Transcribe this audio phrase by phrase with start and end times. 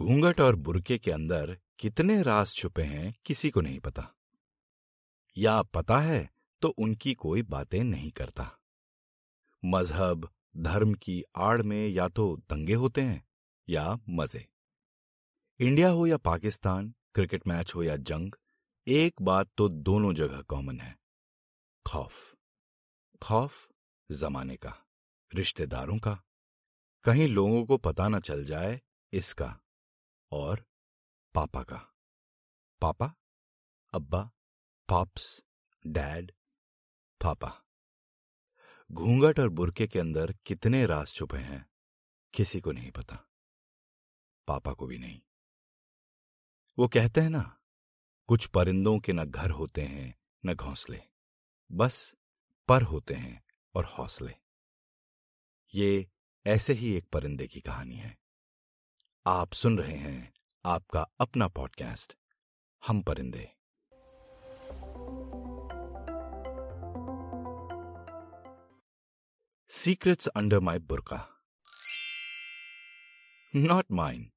[0.00, 4.06] घूंघट और बुरके के अंदर कितने राज छुपे हैं, किसी को नहीं पता।
[5.36, 6.30] या पता है
[6.62, 8.48] तो उनकी कोई बातें नहीं करता।
[9.62, 13.22] मज़हब, धर्म की आड़ में या तो दंगे होते हैं,
[13.68, 14.46] या मज़े।
[15.60, 18.32] इंडिया हो या पाकिस्तान, क्रिकेट मैच हो या जंग,
[18.86, 20.96] एक बात तो दोनों जगह कॉमन है,
[21.86, 22.34] खौफ।
[23.22, 23.68] खौफ
[24.10, 24.76] जमाने का,
[25.32, 26.20] रिश्तेदारों का।
[27.04, 28.80] कहीं लोगों को पता न चल जाए
[29.12, 29.58] इसका।
[30.32, 30.66] और
[31.34, 31.94] पापा का।
[32.80, 33.14] पापा,
[33.92, 34.30] अब्बा,
[34.88, 35.44] पॉप्स,
[35.86, 36.32] डैड,
[37.20, 37.64] पापा।
[38.92, 41.70] घूंघट और बुरके के अंदर कितने राज छुपे हैं,
[42.34, 43.30] किसी को नहीं पता।
[44.46, 45.22] पापा को भी नहीं।
[46.78, 47.60] वो कहते हैं ना,
[48.26, 51.02] कुछ परिंदों के न घर होते हैं, न घोंसले।
[51.72, 52.14] बस
[52.68, 53.44] पर होते हैं
[53.74, 54.34] और हौसले।
[55.74, 56.10] ये
[56.46, 58.18] ऐसे ही एक परिंदे की कहानी है।
[59.26, 60.32] आप सुन रहे हैं
[60.64, 62.14] आपका अपना पॉडकास्ट
[62.86, 63.50] हम परिंदे।
[69.70, 71.20] Secrets under my burqa
[73.56, 74.30] not mine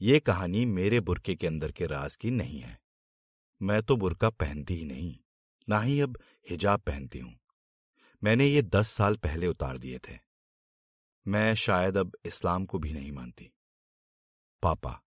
[0.00, 2.78] ये कहानी मेरे बुरके के अंदर के राज की नहीं है।
[3.62, 5.18] मैं तो बुरका पहनती ही नहीं,
[5.68, 6.18] ना ही अब
[6.50, 7.38] हिजाब पहनती हूँ।
[8.22, 10.18] मैंने ये दस साल पहले उतार दिए थे।
[11.26, 13.52] मैं शायद अब इस्लाम को भी नहीं मानती।
[14.62, 15.02] पापा।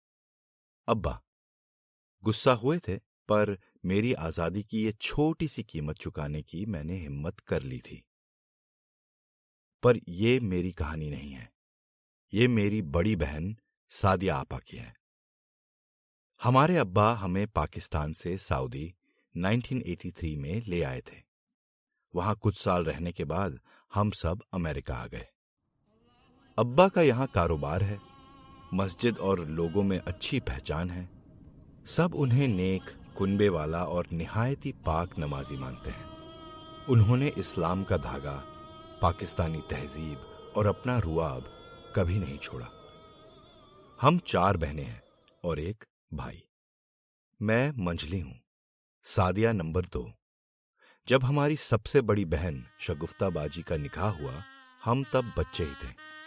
[0.88, 1.22] अब्बा,
[2.24, 7.40] गुस्सा हुए थे, पर मेरी आज़ादी की ये छोटी सी कीमत चुकाने की मैंने हिम्मत
[7.40, 8.04] कर ली थी।
[9.82, 11.52] पर ये मेरी कहानी नहीं है।
[12.34, 13.56] ये मेरी बड़ी बहन
[13.88, 14.96] सादिया आपा की है।
[16.42, 18.94] हमारे अब्बा हमें पाकिस्तान से सऊदी
[19.36, 21.22] 1983 में ले आए थे।
[22.14, 23.60] वहाँ कुछ साल रहने के बाद
[23.94, 25.26] हम सब अमेरिका आ गए।
[26.58, 28.09] अब्बा का यहाँ कारोबार है।
[28.74, 31.10] मस्जिद और लोगों में अच्छी पहचान है।
[31.86, 32.82] सब उन्हें नेक,
[33.18, 36.10] कुनबे वाला और निहायती पाक नमाजी मानते हैं।
[36.88, 38.44] उन्होंने इस्लाम का धागा,
[39.02, 40.18] पाकिस्तानी तहजीब
[40.56, 41.42] और अपना रुआब
[41.96, 42.68] कभी नहीं छोड़ा।
[44.00, 45.02] हम चार बहनें हैं
[45.44, 46.42] और एक भाई।
[47.42, 48.40] मैं मंझली हूँ।
[49.04, 50.12] सादिया नंबर दो।
[51.08, 54.42] जब हमारी सबसे बड़ी बहन शगुफ्ता बाजी का निकाह हुआ,
[54.84, 56.19] हम तब बच्चे ही थे।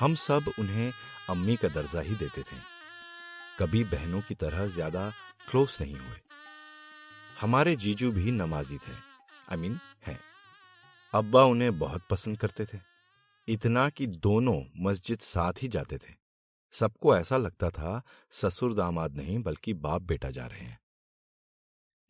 [0.00, 0.92] हम सब उन्हें
[1.28, 2.56] अम्मी का दर्जा ही देते थे।
[3.58, 5.12] कभी बहनों की तरह ज़्यादा
[5.50, 6.16] क्लोज नहीं हुए।
[7.40, 10.20] हमारे जीजू भी नमाजी थे। आई I मीन mean, हैं।
[11.12, 12.78] अब्बा उन्हें बहुत पसंद करते थे।
[13.48, 16.14] इतना कि दोनों मस्जिद साथ ही जाते थे।
[16.72, 20.80] सबको ऐसा लगता था ससुर दामाद नहीं बल्कि बाप बेटा जा रहे हैं।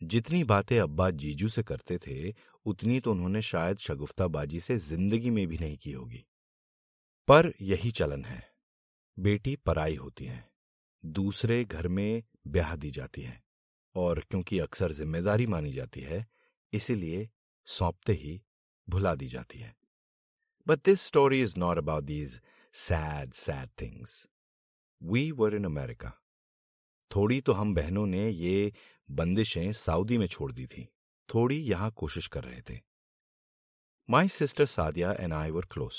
[0.03, 2.35] जितनी बातें अब्बा जीजू से करते थे
[2.67, 6.25] उतनी तो उन्होंने शायद शगुफ्ताबाजी से ज़िंदगी में भी नहीं की होगी।
[7.29, 8.43] पर यही चलन है।
[9.17, 10.45] बेटी पराई होती है।
[11.05, 13.43] दूसरे घर में ब्याह दी जाती है
[13.95, 16.27] और क्योंकि अक्सर ज़िम्मेदारी मानी जाती है,
[16.73, 17.29] इसीलिए
[17.67, 18.41] सौंपते ही
[18.89, 19.75] भुला दी जाती है।
[20.67, 22.41] But this story is not about these
[22.75, 24.27] sad sad things
[25.01, 26.13] we were in America
[27.11, 28.73] थोड़ी तो हम बहनों ने ये
[29.09, 30.89] बंदिशें सऊदी में छोड़ दी थी।
[31.29, 32.81] थोड़ी यहाँ कोशिश कर रहे थे।
[34.09, 35.95] My sister Sadia and I were close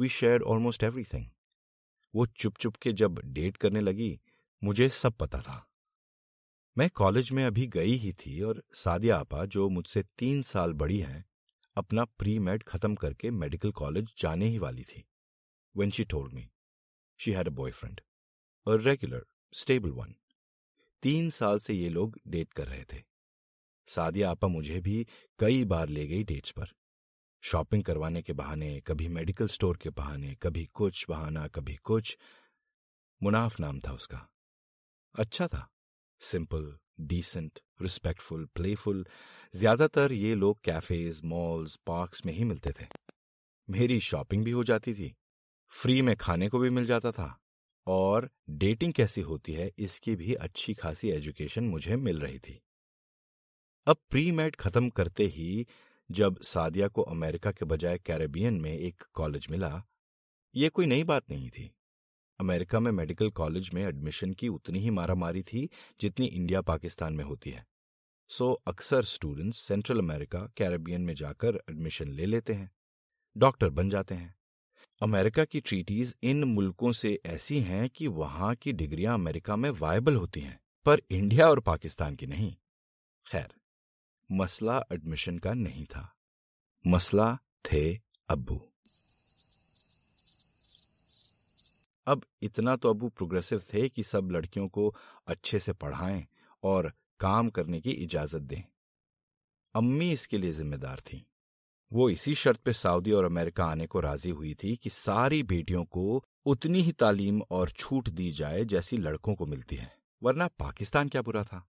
[0.00, 1.26] we share almost everything.
[2.14, 4.20] वो चुप चुप के जब डेट करने लगी,
[4.64, 5.66] मुझे सब पता था।
[6.78, 10.98] मैं कॉलेज में अभी गई ही थी और सादिया आपा, जो मुझसे तीन साल बड़ी
[10.98, 11.24] हैं,
[11.76, 15.04] अपना प्री मेड खत्म करके मेडिकल कॉलेज जाने ही वाली थी।
[15.76, 16.50] When she told me
[17.20, 18.00] she had a boyfriend
[18.66, 20.14] a regular stable one
[21.02, 23.02] तीन साल से ये लोग डेट कर रहे थे।
[23.88, 25.06] सादिया आपा मुझे भी
[25.38, 26.72] कई बार ले गई डेट्स पर।
[27.44, 32.18] शॉपिंग करवाने के बहाने, कभी मेडिकल स्टोर के बहाने, कभी कुछ बहाना, कभी कुछ।
[33.22, 34.28] मुनाफ नाम था उसका।
[35.14, 35.68] अच्छा था।
[36.20, 39.06] सिंपल डिसेंट रिस्पेक्टफुल प्लेफुल
[39.54, 42.86] ज़्यादातर ये लोग कैफेज मॉल्स पार्क्स में ही मिलते थे।
[43.70, 45.14] मेरी शॉपिंग भी हो जाती थी।
[45.68, 47.40] फ्री में खाने को भी मिल जाता था।
[47.86, 52.62] और डेटिंग कैसी होती है, इसकी भी अच्छी खासी एजुकेशन मुझे मिल रही थी।
[53.86, 55.66] अब प्री मेड खत्म करते ही
[56.10, 59.82] जब सादिया को अमेरिका के बजाय कैरेबियन में एक कॉलेज मिला,
[60.54, 61.70] ये कोई नई बात नहीं थी।
[62.40, 65.68] अमेरिका में मेडिकल कॉलेज में एडमिशन की उतनी ही मारामारी थी
[66.00, 67.66] जितनी इंडिया पाकिस्तान में होती है।
[68.30, 72.70] सो अक्सर स्टूडेंट्स सेंट्रल अमेरिका कैरेबियन में जाकर एडमिशन ले लेते हैं,
[73.36, 74.34] डॉक्टर बन जाते हैं।
[75.00, 80.16] अमेरिका की ट्रीटीज इन मुल्कों से ऐसी हैं कि वहाँ की डिग्रियाँ अमेरिका में वायबल
[80.16, 82.54] होती हैं, पर इंडिया और पाकिस्तान की नहीं।
[83.26, 83.52] खैर
[84.32, 86.16] मसला एडमिशन का नहीं था।
[86.86, 87.38] मसला
[87.72, 88.70] थे अब्बू।
[92.06, 94.94] अब इतना तो अबू प्रोग्रेसिव थे कि सब लड़कियों को
[95.26, 96.26] अच्छे से पढ़ाएँ
[96.62, 98.62] और काम करने की इजाज़त दें।
[99.74, 101.26] अम्मी इसके लिए जिम्मेदार थी।
[101.92, 105.84] वो इसी शर्त पे सऊदी और अमेरिका आने को राज़ी हुई थी कि सारी बेटियों
[105.84, 111.08] को उतनी ही तालीम और छूट दी जाए जैसी लड़कों को मिलती है, वरना पाकिस्तान
[111.08, 111.68] क्या बुरा था?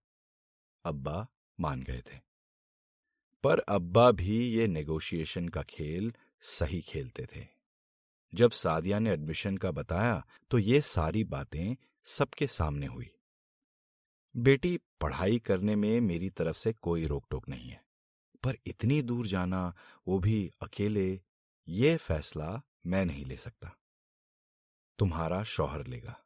[0.85, 1.27] अब्बा
[1.59, 2.34] मान गए थे।
[3.45, 7.45] पर अब्बा भी ये नेगोशिएशन का खेल सही खेलते थे।
[8.33, 11.75] जब सादिया ने एडमिशन का बताया तो ये सारी बातें
[12.05, 13.09] सबके सामने हुई।
[14.35, 17.81] बेटी, पढ़ाई करने में मेरी तरफ़ से कोई रोक टोक नहीं है,
[18.43, 19.73] पर इतनी दूर जाना,
[20.07, 21.21] वो भी अकेले,
[21.67, 23.75] ये फैसला मैं नहीं ले सकता।
[24.99, 26.17] तुम्हारा शौहर लेगा।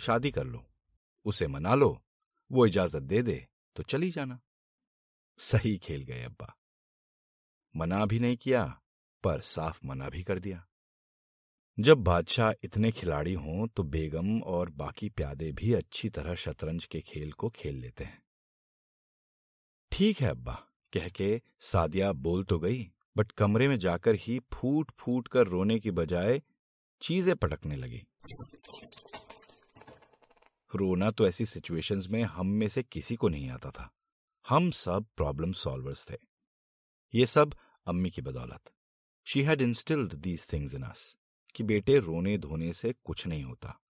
[0.00, 0.64] शादी कर लो,
[1.26, 2.02] उसे मना लो
[2.50, 3.46] वो इजाज़त दे दे
[3.76, 4.38] तो चली जाना।
[5.40, 6.54] सही खेल गए अब्बा।
[7.74, 8.64] मना भी नहीं किया,
[9.24, 10.64] पर साफ़ मना भी कर दिया।
[11.78, 17.00] जब बादशाह इतने खिलाड़ी हों तो बेगम और बाकी प्यादे भी अच्छी तरह शतरंज के
[17.00, 18.22] खेल को खेल लेते हैं।
[19.92, 20.54] ठीक है अब्बा,
[20.92, 22.82] कह के सादिया बोल तो गई,
[23.16, 26.40] बट कमरे में जाकर ही फूट फूट कर रोने की बजाय
[27.02, 28.02] चीज़ें पटकने लगी।
[30.76, 33.94] रोना तो ऐसी सिचुएशंस में हम में से किसी को नहीं आता था।
[34.48, 36.16] हम सब प्रॉब्लम सॉल्वर्स थे।
[37.14, 37.54] ये सब
[37.86, 38.72] अम्मी की बदौलत।
[39.24, 41.16] She had instilled these things in us
[41.54, 43.80] कि बेटे रोने धोने से कुछ नहीं होता।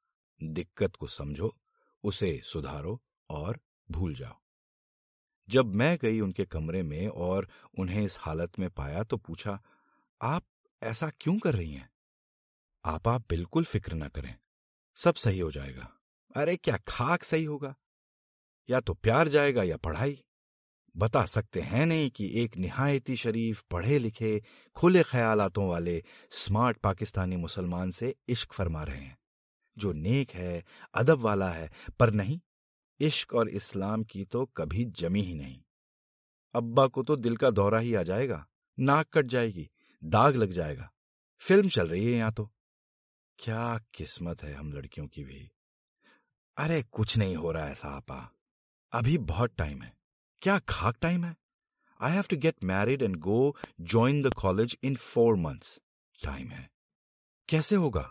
[0.42, 1.58] दिक्कत को समझो,
[2.04, 3.60] उसे सुधारो और
[3.90, 4.40] भूल जाओ।
[5.48, 7.48] जब मैं गई उनके कमरे में और
[7.78, 9.62] उन्हें इस हालत में पाया तो पूछा,
[10.22, 10.46] आप
[10.82, 11.90] ऐसा क्यों कर रही हैं?
[12.84, 14.34] आप आप बिल्कुल फ़िक्र न करें।
[14.96, 15.95] सब सही हो जाएगा।
[16.36, 17.74] अरे, क्या खाक सही होगा?
[18.70, 20.24] या तो प्यार जाएगा या पढ़ाई।
[20.96, 24.42] बता सकते हैं नहीं कि एक निहायती शरीफ पढ़े लिखे
[24.74, 29.18] खुले ख्यालातों वाले, स्मार्ट पाकिस्तानी मुसलमान से इश्क फरमा रहे हैं।
[29.78, 32.40] जो नेक है, अदब वाला है, पर नहीं,
[33.00, 35.62] इश्क और इस्लाम की तो कभी जमी ही नहीं।
[36.54, 38.46] अब्बा को तो दिल का दौरा ही आ जाएगा,
[38.80, 39.70] नाक कट जाएगी,
[40.04, 40.92] दाग लग जाएगा।
[41.40, 42.52] फ़िल्म चल रही है यहाँ तो।
[43.38, 45.50] क्या किस्मत है हम लड़कियों की भी।
[46.56, 48.30] अरे, कुछ नहीं हो रहा ऐसा, आपा।
[48.92, 49.92] अभी बहुत टाइम है।
[50.42, 51.34] क्या खाक टाइम है?
[52.00, 55.80] I have to get married and go join the college in four months
[56.24, 56.70] time है।
[57.48, 58.08] कैसे होगा?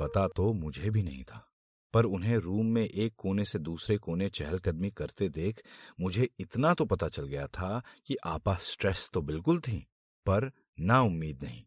[0.00, 1.46] पता तो मुझे भी नहीं था,
[1.94, 5.62] पर उन्हें रूम में एक कोने से दूसरे कोने चहलकदमी करते देख
[6.00, 9.86] मुझे इतना तो पता चल गया था कि आपा स्ट्रेस तो बिल्कुल थी,
[10.26, 10.50] पर
[10.80, 11.64] ना उम्मीद नहीं।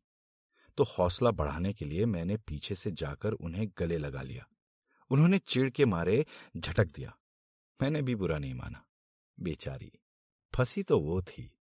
[0.82, 4.48] तो हौसला बढ़ाने के लिए मैंने पीछे से जाकर उन्हें गले लगा लिया।
[5.10, 6.26] उन्होंने चिड़ के मारे,
[6.58, 7.18] झटक दिया।
[7.82, 8.86] मैंने भी बुरा नहीं माना।
[9.40, 9.92] बेचारी,
[10.56, 11.58] फंसी तो वो थी।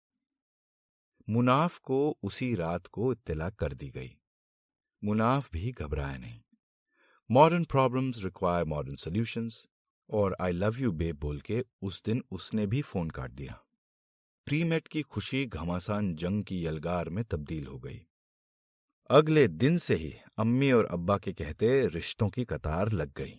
[1.30, 4.16] मुनाफ को उसी रात को इत्तला कर दी गई।
[5.04, 6.40] मुनाफ भी घबराया नहीं।
[7.30, 9.66] Modern problems require modern solutions
[10.10, 13.60] और आई लव यू बेब बोल के उस दिन उसने भी फ़ोन काट दिया।
[14.46, 18.06] प्रीमेट की खुशी घमासान जंग की यलगार में तब्दील हो गई।
[19.10, 23.32] अगले दिन से ही अम्मी और अब्बा के कहते रिश्तों की कतार लग गई।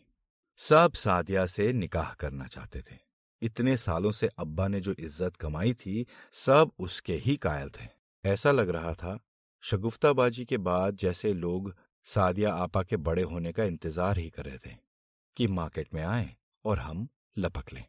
[0.60, 2.96] सब सादिया से निकाह करना चाहते थे।
[3.42, 7.88] इतने सालों से अब्बा ने जो इज़्ज़त कमाई थी, सब उसके ही कायल थे।
[8.24, 9.20] ऐसा लग रहा था,
[9.64, 14.58] शगुफ्ताबाजी के बाद जैसे लोग सादिया आपा के बड़े होने का इंतज़ार ही कर रहे
[14.58, 14.76] थे,
[15.38, 17.08] कि मार्केट में आए और हम
[17.38, 17.86] लपक लें।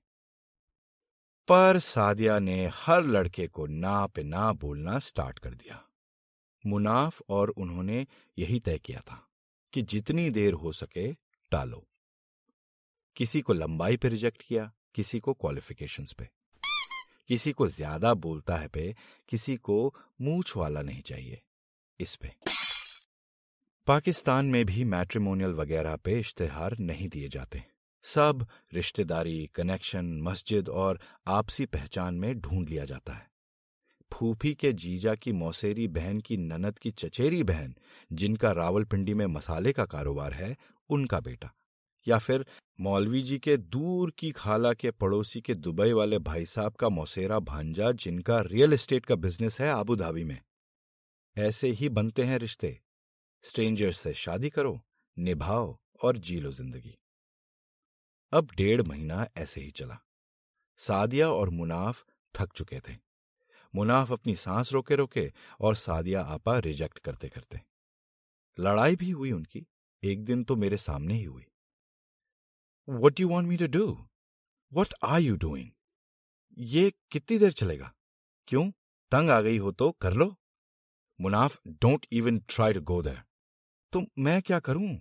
[1.49, 5.89] पर सादिया ने हर लड़के को ना पे ना बोलना स्टार्ट कर दिया।
[6.67, 8.07] मुनाफ और उन्होंने
[8.39, 9.29] यही तय किया था
[9.73, 11.13] कि जितनी देर हो सके
[11.51, 11.89] टालो।
[13.17, 16.29] किसी को लंबाई पे रिजेक्ट किया, किसी को क्वालिफिकेशंस पे।
[17.29, 18.97] किसी को ज़्यादा बोलता है पे,
[19.29, 21.43] किसी को मूछ वाला नहीं चाहिए
[22.01, 22.33] इस पे।
[23.87, 27.65] पाकिस्तान में भी मैट्रिमोनियल वगैरह पे इश्तेहार नहीं दिए जाते।
[28.05, 33.32] सब रिश्तेदारी कनेक्शन मस्जिद और आपसी पहचान में ढूंढ लिया जाता है।
[34.23, 37.75] फूफी के जीजा की मौसेरी बहन की ननद की चचेरी बहन,
[38.13, 40.57] जिनका रावलपिंडी में मसाले का कारोबार है,
[40.89, 41.55] उनका बेटा।
[42.09, 42.47] या फिर
[42.81, 47.39] मौलवी जी के दूर की खाला के पड़ोसी के दुबई वाले भाई साहब का मौसेरा
[47.39, 50.41] भांजा, जिनका रियल एस्टेट का बिज़नेस है आबू धाबी में।
[51.39, 52.81] ऐसे ही बनते हैं रिश्ते।
[53.45, 54.81] स्ट्रेंजर्स से शादी करो,
[55.19, 56.99] निभाओ और जी लो ज़िंदगी।
[58.33, 59.99] अब डेढ़ महीना ऐसे ही चला।
[60.79, 63.12] सादिया और मुनाफ थक चुके थे।
[63.75, 67.61] मुनाफ अपनी सांस रोके रोके और सादिया आपा रिजेक्ट करते करते।
[68.59, 69.67] लड़ाई भी हुई उनकी,
[70.03, 71.47] एक दिन तो मेरे सामने ही हुई।
[72.89, 73.87] What you want me to do
[74.73, 75.71] what are you doing
[76.59, 77.93] ये कितनी देर चलेगा?
[78.49, 78.71] क्यों?
[79.13, 80.35] तंग आ गई हो तो कर लो।
[81.21, 83.23] Munaf don't even try to go there
[83.93, 85.01] तो मैं क्या करूँ?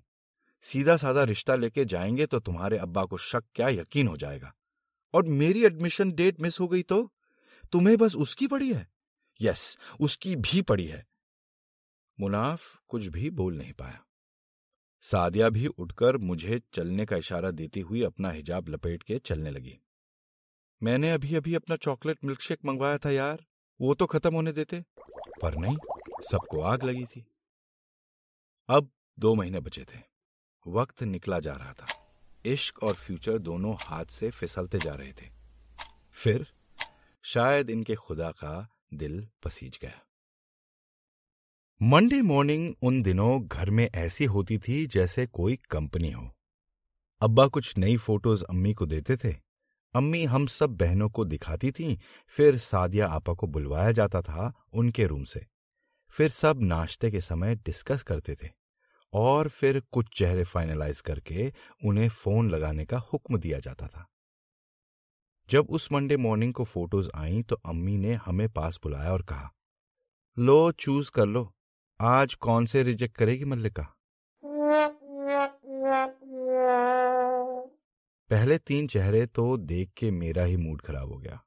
[0.64, 4.54] सीधा साधा रिश्ता लेके जाएँगे तो तुम्हारे अब्बा को शक क्या यकीन हो जाएगा?
[5.14, 7.14] और मेरी एडमिशन डेट मिस हो गई तो?
[7.72, 8.92] तुम्हें बस उसकी पड़ी है?
[9.42, 11.08] यस, उसकी भी पड़ी है।
[12.20, 14.06] मुनाफ कुछ भी बोल नहीं पाया।
[15.02, 19.80] सादिया भी उठकर मुझे चलने का इशारा देती हुई अपना हिजाब लपेट के चलने लगी।
[20.84, 23.46] मैंने अभी अभी अपना चॉकलेट मिल्कशेक मंगवाया था यार,
[23.82, 24.86] वो तो खत्म होने देते।
[25.42, 25.78] पर नहीं,
[26.32, 27.26] सबको आग लगी थी।
[28.70, 30.00] अब दो महीने बचे थे।
[30.68, 35.32] वक्त निकला जा रहा था। इश्क और फ्यूचर दोनों हाथ से फिसलते जा रहे थे।
[36.12, 36.54] फिर
[37.24, 40.02] शायद इनके खुदा का दिल पसीज गया।
[41.82, 46.36] मंडे मॉर्निंग उन दिनों घर में ऐसी होती थी जैसे कोई कंपनी हो।
[47.22, 49.36] अब्बा कुछ नई फ़ोटोज़ अम्मी को देते थे।
[49.94, 51.98] अम्मी हम सब बहनों को दिखाती थीं,
[52.28, 55.46] फिर सादिया आपा को बुलवाया जाता था उनके रूम से।
[56.10, 58.50] फिर सब नाश्ते के समय डिस्कस करते थे
[59.14, 61.54] और फिर कुछ चेहरे फाइनलाइज करके
[61.86, 64.08] उन्हें फ़ोन लगाने का हुक्म दिया जाता था।
[65.52, 69.54] जब उस मंडे मॉर्निंग को फ़ोटोज़ आईं तो अम्मी ने हमें पास बुलाया और कहा,
[70.40, 71.54] लो चूज़ कर लो।
[72.02, 73.96] आज कौन से रिजेक्ट करेगी मल्लिका?
[78.30, 81.44] पहले तीन चेहरे तो देख के मेरा ही मूड खराब हो गया।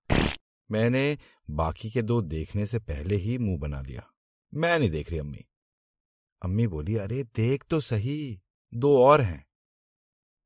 [0.70, 1.18] मैंने
[1.50, 4.10] बाकी के दो देखने से पहले ही मुँह बना लिया।
[4.54, 5.44] मैं नहीं देख रही अम्मी।
[6.42, 8.40] अम्मी बोली, अरे, देख तो सही,
[8.74, 9.43] दो और हैं।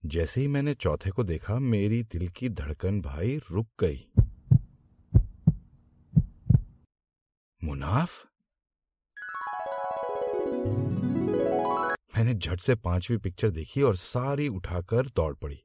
[0.06, 4.10] जैसे ही मैंने चौथे को देखा, मेरी दिल की धड़कन भाई रुक गई।
[7.64, 8.26] मुनाफ?
[12.16, 15.62] मैंने झट से पांचवी पिक्चर देखी और सारी उठाकर दौड़ पड़ी।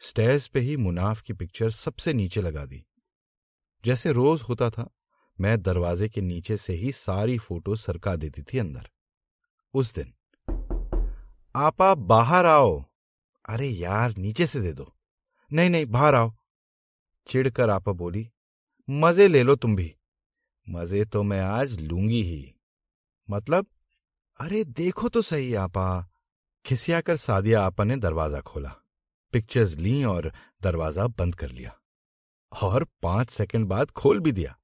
[0.00, 2.84] स्टेज पे ही मुनाफ की पिक्चर सबसे नीचे लगा दी।
[3.84, 4.88] जैसे रोज होता था,
[5.40, 8.88] मैं दरवाजे के नीचे से ही सारी फ़ोटो सरका देती थी अंदर।
[9.74, 10.14] उस दिन,
[11.56, 12.93] आपा बाहर आओ।
[13.48, 14.96] अरे यार, नीचे से दे दो।
[15.52, 16.32] नहीं नहीं, बाहर आओ।
[17.26, 18.30] चिढ़कर आपा बोली,
[18.90, 19.96] मज़े ले लो तुम भी।
[20.68, 22.54] मज़े तो मैं आज लूँगी ही।
[23.30, 23.66] मतलब
[24.40, 26.10] अरे देखो तो सही आपा।
[26.66, 28.74] खिसियाकर सादिया आपा ने दरवाज़ा खोला।
[29.32, 30.32] पिक्चर्स ली और
[30.62, 31.76] दरवाज़ा बंद कर लिया।
[32.62, 34.58] और पाँच सेकंड बाद खोल भी दिया।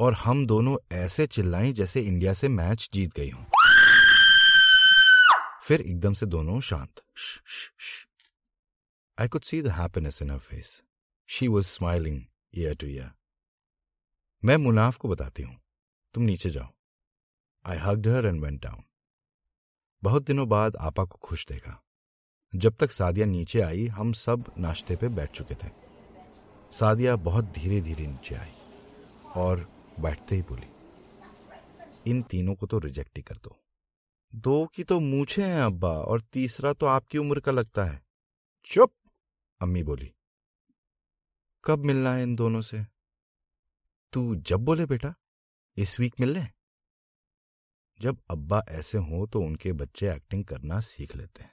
[0.00, 3.46] और हम दोनों ऐसे चिल्लाएँ जैसे इंडिया से मैच जीत गई हूँ।
[5.62, 7.02] फिर एकदम से दोनों शांत।
[9.18, 10.82] I could see the happiness in her face
[11.28, 12.20] she was smiling
[12.54, 13.10] ear to ear
[14.42, 15.60] मैं मुनाफ को बताती हूँ।
[16.14, 16.68] तुम नीचे जाओ.
[17.64, 18.82] I hugged her and went down
[20.02, 21.78] बहुत दिनों बाद आपा को खुश देखा।
[22.52, 25.70] जब तक सादिया नीचे आई, हम सब नाश्ते पे बैठ चुके थे।
[26.72, 28.52] सादिया बहुत धीरे धीरे नीचे आई
[29.36, 29.66] और
[30.00, 30.66] बैठते ही बोली,
[32.06, 33.56] इन तीनों को तो रिजेक्ट ही कर दो।
[34.34, 38.02] दो की तो मूछे हैं अब्बा और तीसरा तो आपकी उम्र का लगता है।
[38.64, 38.94] चुप!
[39.60, 40.14] अम्मी बोली।
[41.64, 42.84] कब मिलना है इन दोनों से?
[44.12, 45.14] तू जब बोले बेटा
[45.76, 46.40] इस वीक मिल ले
[48.00, 51.52] जब अब्बा ऐसे हो तो उनके बच्चे एक्टिंग करना सीख लेते हैं।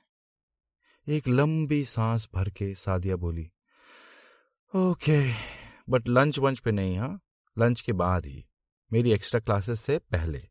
[1.08, 3.52] एक लंबी सांस भर के सादिया बोली
[4.74, 5.34] ओके
[5.90, 7.22] बट लंच वंच पे नहीं हाँ?
[7.58, 8.46] लंच के बाद ही।
[8.94, 10.48] मेरी एक्स्ट्रा क्लासेस से पहले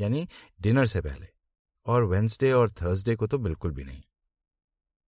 [0.00, 0.28] यानी
[0.60, 1.39] डिनर से पहले।
[1.86, 4.02] और वेंसडे और थर्सडे को तो बिल्कुल भी नहीं।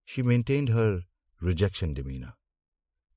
[0.07, 1.03] शी मेंटेन्ड हर
[1.41, 2.33] रिजेक्शन डिमीना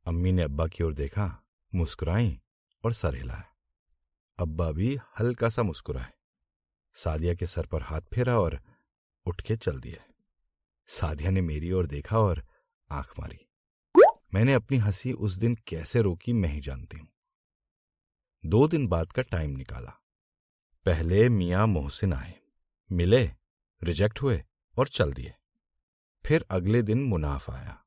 [0.07, 1.43] अम्मी ने अब्बा की ओर देखा,
[1.75, 2.41] मुस्कुराई
[2.85, 3.45] और सर हिलाया
[4.39, 6.13] अब्बा भी हल्का सा मुस्कुराए।
[6.97, 8.61] सादिया के सर पर हाथ फेरा और
[9.27, 10.05] उठ के चल दिया
[10.89, 12.43] सादिया ने मेरी ओर देखा और
[12.91, 13.39] आँख मारी।
[14.35, 17.09] मैंने अपनी हँसी उस दिन कैसे रोकी मैं ही जानती हूँ।
[18.47, 19.91] दो दिन बाद का टाइम निकाला।
[20.87, 22.35] पहले मियाँ मोहसिन आए।
[22.93, 23.31] मिले
[23.83, 24.45] रिजेक्ट हुए
[24.79, 25.35] और चल दिए।
[26.27, 27.85] फिर अगले दिन मुनाफ आया।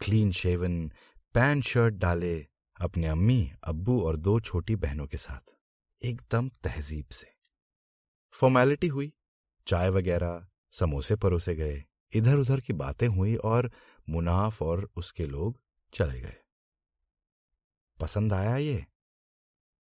[0.00, 0.88] क्लीन शेवन,
[1.34, 2.46] पैंट शर्ट डाले
[2.80, 5.52] अपने अम्मी, अब्बू और दो छोटी बहनों के साथ।
[6.04, 7.32] एकदम तहजीब से।
[8.32, 9.12] फॉर्मेलिटी हुई।
[9.66, 13.72] चाय वगैरह, समोसे परोसे गए। इधर उधर की बातें हुई और
[14.08, 15.60] मुनाफ और उसके लोग
[15.94, 16.36] चले गए।
[18.00, 18.86] पसंद आया ये?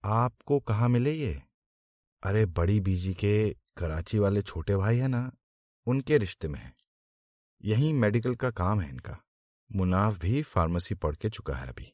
[0.04, 1.44] आपको कहा मिले ये?
[2.24, 5.32] अरे बड़ी बीजी के कराची वाले छोटे भाई है ना,
[5.88, 6.74] उनके रिश्ते में है।
[7.64, 9.18] यही मेडिकल का काम है इनका।
[9.72, 11.94] मुनाफ भी फार्मेसी पढ़ के चुका है अभी।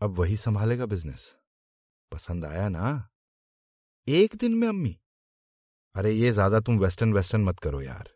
[0.00, 1.36] अब वही संभालेगा बिज़नेस।
[2.12, 3.08] पसंद आया ना?
[4.08, 4.98] एक दिन में अम्मी।
[5.94, 8.10] अरे ये ज़्यादा तुम वेस्टर्न वेस्टर्न मत करो यार।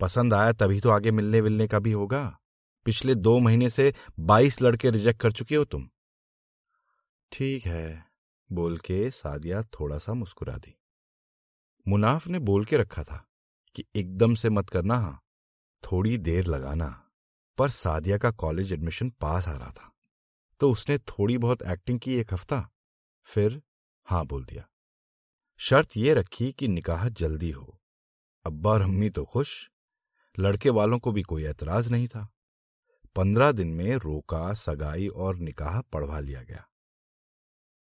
[0.00, 2.38] पसंद आया तभी तो आगे मिलने विलने का भी होगा।
[2.86, 5.88] पिछले दो महीने से बाईस लड़के रिजेक्ट कर चुके हो तुम।
[7.32, 8.04] ठीक है,
[8.52, 10.78] बोल के सादिया थोड़ा सा मुस्कुरा दी।
[11.88, 13.26] मुनाफ ने बोल के रखा था
[13.74, 15.22] कि एकदम से मत करना हाँ।
[15.84, 17.08] थोड़ी देर लगाना।
[17.58, 19.92] पर सादिया का कॉलेज एडमिशन पास आ रहा था।
[20.60, 22.70] तो उसने थोड़ी बहुत एक्टिंग की एक हफ़्ता।
[23.24, 23.62] फिर,
[24.04, 24.68] हाँ बोल दिया।
[25.56, 27.80] शर्त यह रखी कि निकाह जल्दी हो।
[28.46, 29.70] अब्बा और अम्मी तो खुश।
[30.38, 32.28] लड़के वालों को भी कोई एतराज़ नहीं था।
[33.16, 36.68] पंद्रह दिन में रोका, सगाई और निकाह पढ़वा लिया गया।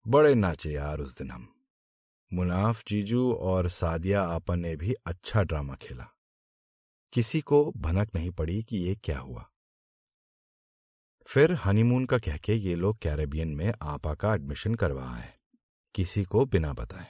[0.08, 1.55] बड़े नाचे यार उस दिन हम।
[2.36, 6.06] मुनाफ, जीजू और सादिया आपा ने भी अच्छा ड्रामा खेला।
[7.12, 9.50] किसी को भनक नहीं पड़ी कि ये क्या हुआ।
[11.26, 15.34] फिर हनीमून का कह के ये लोग कैरेबियन में आपा का एडमिशन करवा आए,
[15.94, 17.06] किसी को बिना बताए।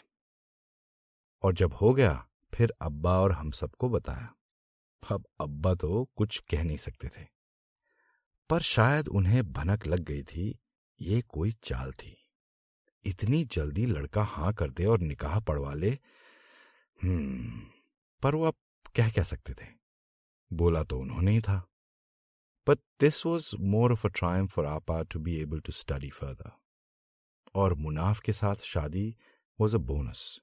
[1.42, 4.34] और जब हो गया, फिर अब्बा और हम सबको बताया।
[5.10, 7.26] अब अब्बा तो कुछ कह नहीं सकते थे।
[8.50, 10.58] पर शायद उन्हें भनक लग गई थी,
[11.00, 12.25] ये कोई चाल थी।
[13.06, 15.90] इतनी जल्दी लड़का हाँ कर दे और निकाह पढ़वा ले।
[17.00, 17.60] हम्म
[18.22, 18.54] पर वो अब
[18.96, 19.66] कह कह सकते थे?
[20.50, 21.58] बोला तो उन्होंने ही था।
[22.66, 26.50] But this was more of a triumph for आपा to be able to study further
[27.54, 29.14] और मुनाफ के साथ शादी
[29.58, 30.40] was a bonus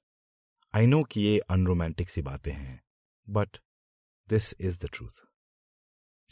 [0.74, 2.82] I know कि ये अनरोमांटिक सी बातें हैं
[3.28, 3.58] but
[4.30, 5.26] this is the truth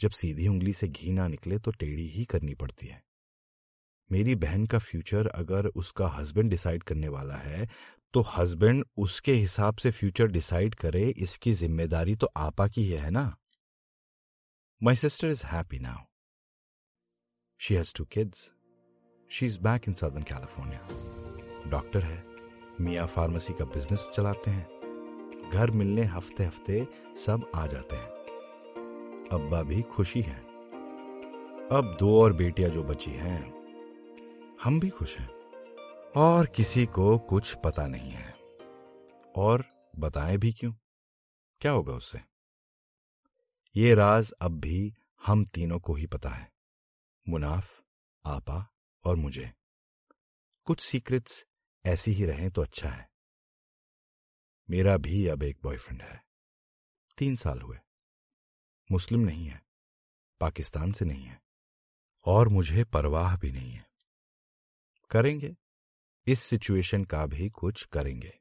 [0.00, 3.02] जब सीधी उंगली से घी ना निकले तो टेढ़ी ही करनी पड़ती है।
[4.12, 7.68] मेरी बहन का फ्यूचर अगर उसका हस्बैंड डिसाइड करने वाला है
[8.14, 13.24] तो हस्बैंड उसके हिसाब से फ्यूचर डिसाइड करे, इसकी ज़िम्मेदारी तो आपा की है ना?
[14.80, 16.04] My sister is happy now
[17.60, 18.50] she has two kids
[19.30, 22.22] she is back in southern California doctor है.
[22.80, 25.50] मिया फार्मेसी का बिज़नेस चलाते हैं.
[25.52, 28.10] घर मिलने हफ़्ते हफ़्ते सब आ जाते हैं.
[29.32, 30.38] अब्बा भी खुशी है.
[31.72, 33.61] अब दो और बेटियाँ जो बची हैं
[34.64, 35.28] हम भी खुश हैं।
[36.16, 38.32] और किसी को कुछ पता नहीं है।
[39.36, 39.64] और
[39.98, 40.72] बताएँ भी क्यों?
[41.60, 42.20] क्या होगा उससे?
[43.76, 44.94] ये राज अब भी
[45.26, 46.52] हम तीनों को ही पता है।
[47.28, 47.82] मुनाफ,
[48.26, 49.52] आपा और मुझे।
[50.64, 51.46] कुछ सीक्रेट्स
[51.86, 53.10] ऐसी ही रहें तो अच्छा है।
[54.70, 56.24] मेरा भी अब एक बॉयफ्रेंड है।
[57.18, 57.78] तीन साल हुए।
[58.92, 59.62] मुस्लिम नहीं है।
[60.40, 61.42] पाकिस्तान से नहीं है।
[62.24, 63.91] और मुझे परवाह भी नहीं है।
[65.12, 65.56] करेंगे।
[66.26, 68.38] इस सिचुएशन का भी कुछ करेंगे।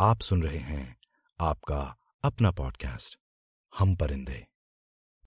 [0.00, 0.96] आप सुन रहे हैं
[1.40, 3.18] आपका अपना पॉडकास्ट,
[3.78, 4.53] हम परिंदे।